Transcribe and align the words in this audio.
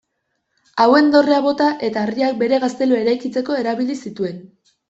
Hauen 0.85 1.11
dorrea 1.15 1.43
bota 1.47 1.67
eta 1.89 2.05
harriak 2.07 2.39
bere 2.41 2.61
gaztelua 2.67 3.03
eraikitzeko 3.07 3.59
erabili 3.63 4.03
zituen. 4.09 4.43